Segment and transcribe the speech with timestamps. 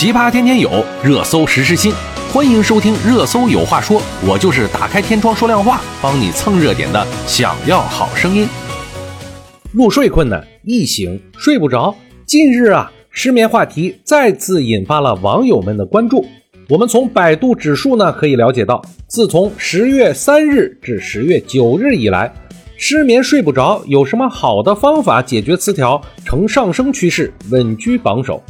[0.00, 1.92] 奇葩天天有，热搜时时新。
[2.32, 7.06] 欢迎收听《热搜有话说》，我就是打开天窗说亮话，帮你蹭热点的。
[7.26, 8.48] 想要好声音，
[9.74, 11.94] 入睡困难，易醒睡不着。
[12.24, 16.24] 近日啊，失眠话题再次引发了网友们的关注。
[16.70, 22.32] 我们从百度指数呢可以了解到，自从十月三日至十月九日以来，
[22.78, 28.42] 失眠睡不着有什么好的方法解决词条呈上升趋势，稳居榜首。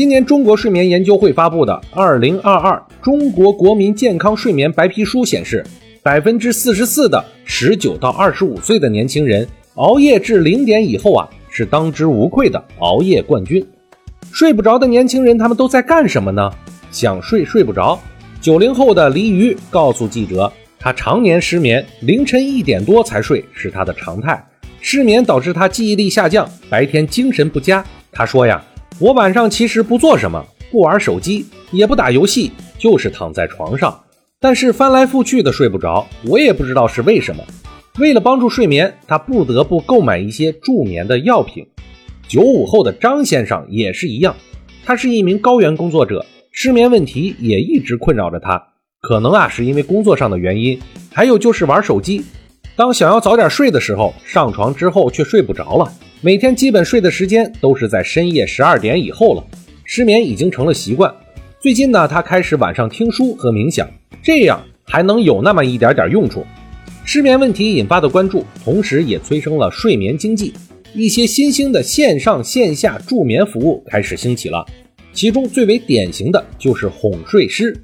[0.00, 5.62] 今年中国睡眠研究会发布的《二零二二中国国民健康睡眠白皮书》显示，
[6.02, 13.62] 百分之四十四的十九到二十五岁的年轻人熬夜至零点以后啊，是当之无愧的熬夜冠军。
[14.32, 16.50] 睡不着的年轻人，他们都在干什么呢？
[16.90, 18.00] 想睡睡不着。
[18.40, 24.42] 九零后的黎鱼告诉记者，他常年失眠，凌晨一点多才睡是他的常态。
[24.80, 27.84] 失眠导致他记忆力下降，白天精神不佳。
[28.10, 28.64] 他说呀。
[29.00, 33.98] 我晚上其实不做什么，不玩手机，也不打游戏，就是躺在床上，
[34.38, 37.42] 但是翻来覆去的睡不着，我也不知道是为什么。
[37.98, 41.66] 为了帮助睡眠，他不得不购买一些助眠的药品。
[42.28, 44.36] 九五后的张先生也是一样，
[44.84, 48.62] 他是一名高原工作者，失眠问题也一直困扰着他。
[49.00, 50.78] 可能啊是因为工作上的原因，
[51.10, 52.22] 还有就是玩手机。
[52.76, 55.90] 当想要早点睡的时候，上床之后却睡不着了。
[56.22, 59.42] 每天基本睡的时间都是在深夜十二点以后了，
[59.86, 61.10] 失眠已经成了习惯。
[61.58, 63.88] 最近呢，他开始晚上听书和冥想，
[64.22, 66.44] 这样还能有那么一点点用处。
[67.06, 70.52] 失眠问题引发的关注，同时也催生了睡眠经济，
[70.92, 74.62] 一些新兴的线上线下助眠服务开始兴起了。
[75.14, 77.74] 其中最为典型的就是哄睡师，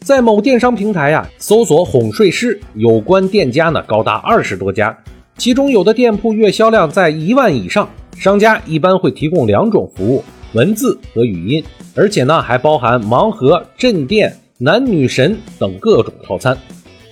[0.00, 4.98] 在某电商平台呀，搜索哄睡师有关店家呢高达二十多家。
[5.38, 11.62] 其中有的店铺月销量在一万以上，商家一般会提供两种服务：文字和语音，
[11.94, 16.56] 而且呢还包含盲盒、镇店、男女神等各种套餐。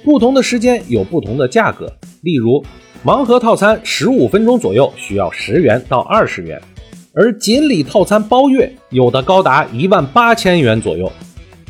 [0.03, 1.93] 不同的时间有不同的价格，
[2.23, 2.65] 例如
[3.05, 6.61] 盲盒套餐十五分钟左右需要十元到二十元，
[7.13, 11.13] 而锦鲤套餐包月有的高达一万八千元左右。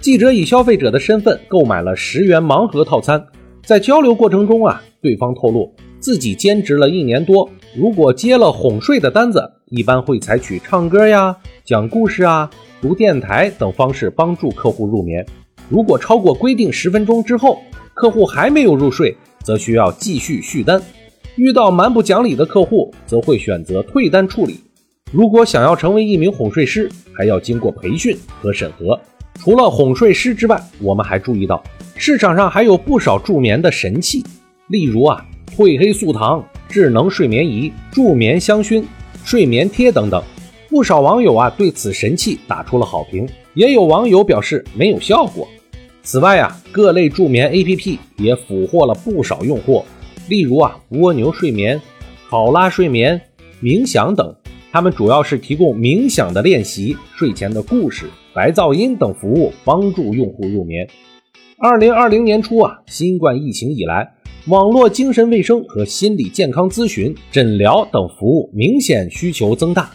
[0.00, 3.24] 记者以消费者的身份购买了十元盲盒套餐，
[3.64, 5.74] 在交流过程中啊，对方透露。
[6.04, 11.34] 自己兼职了一年多，如果接了哄睡的单子，一般会采取唱歌呀、
[11.64, 15.24] 讲故事啊、读电台等方式帮助客户入眠。
[15.70, 17.62] 如果超过规定十分钟之后，
[17.94, 20.78] 客户还没有入睡，则需要继续续单。
[21.36, 24.60] 遇到蛮不讲理的客户，则会选择退单处理。
[25.10, 29.00] 如果想要成为一名哄睡师，还要经过培训和审核。
[29.36, 31.64] 除了哄睡师之外，我们还注意到
[31.96, 34.22] 市场上还有不少助眠的神器，
[34.68, 35.26] 例如啊。
[35.56, 38.84] 褪黑素糖、智能睡眠仪、助眠香薰、
[39.24, 40.22] 睡眠贴等等，
[40.68, 45.46] 不少网友啊对此神器打出了好评，也有网友表示没有效果。
[46.02, 49.84] 此外啊，各类助眠 APP 也俘获了不少用户，
[50.28, 51.80] 例如啊蜗牛睡眠、
[52.28, 53.20] 考拉睡眠、
[53.62, 54.34] 冥想等，
[54.72, 60.88] 它们主要是提供冥想的练习、睡前的故事、白噪音等服务，帮助用户入眠。
[61.56, 64.13] 二零二零年初啊，新冠疫情以来。
[64.48, 69.90] 网络精神卫生和心理健康咨询、诊疗等服务明显需求增大，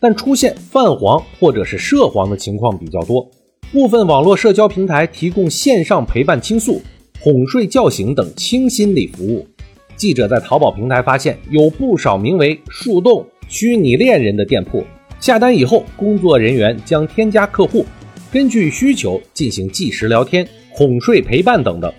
[0.00, 3.24] 但出现泛黄或者是涉黄的情况比较多。
[3.70, 6.82] 部分网络社交平台提供线上陪伴倾诉、
[7.20, 9.46] 哄睡叫醒等轻心理服务。
[9.94, 14.84] 记者在淘宝平台发现，有不少名为“树洞”虚拟恋人的店铺，
[15.20, 17.86] 下单以后，工作人员将添加客户，
[18.32, 21.92] 根据需求进行即时聊天、哄睡陪伴等等。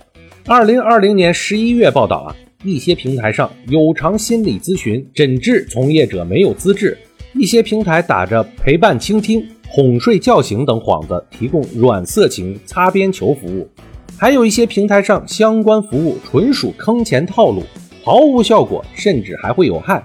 [0.46, 6.98] 二零二零年十一月报道啊，一些平台上有偿心理咨询、诊治从业者没有资质；
[7.34, 13.66] 一些平台打着陪伴、倾听、哄睡叫醒等幌子，提供软色情、擦边球服务；
[14.18, 17.64] 还有一些平台上相关服务纯属坑钱套路，
[18.04, 20.04] 毫无效果，甚至还会有害。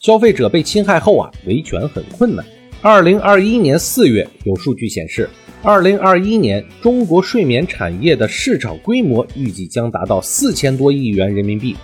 [0.00, 2.44] 消费者被侵害后啊，维权很困难。
[2.82, 5.30] 二零二一年四月，有数据显示。
[5.60, 11.74] 二零二一年，中国睡眠产业的市场规模预计将达到四千多亿元人民币，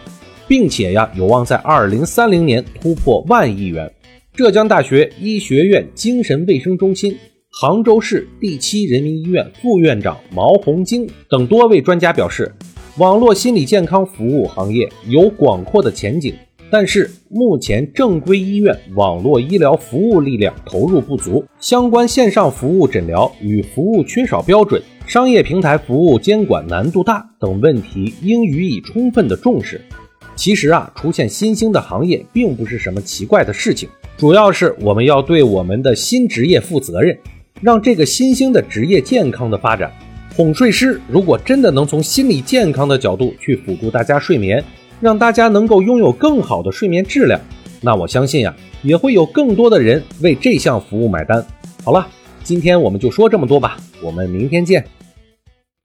[0.47, 3.91] 并且呀，有望在二零三零年突破万亿元。
[4.33, 7.19] 浙江大学医学院精神卫生中心、
[7.51, 12.55] 杭州市第七人民医院副院长毛红晶等多位专家表示，
[12.99, 16.33] 网络心理健康服务行业有广阔的前景。
[16.75, 29.81] 但是目前正规医院网络医疗服务力量投入不足，相关线上服务诊疗与服务缺少标准，商业平台服务监管难度大等问题应予以充分的重视。
[30.35, 37.17] 其实啊，出现新兴的行业并不是什么奇怪的事情，主要是我们要对我们的新职业负责任。
[37.61, 39.93] 让这个新兴的职业健康的发展。
[40.35, 44.63] 哄睡师如果真的能从心理健康的角度去辅助大家睡眠，
[45.01, 47.41] 让大家能够拥有更好的睡眠质量，
[47.81, 51.45] 那我相信呀，也会有更多的人为这项服务买单。
[51.85, 52.07] 好了，
[52.43, 54.85] 今天我们就说这么多吧，我们明天见。